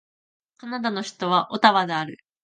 [0.57, 2.17] カナダの首都はオタワである